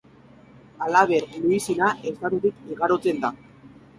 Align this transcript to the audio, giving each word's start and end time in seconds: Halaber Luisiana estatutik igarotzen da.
Halaber 0.85 1.27
Luisiana 1.43 1.91
estatutik 2.13 2.65
igarotzen 2.77 3.21
da. 3.27 3.31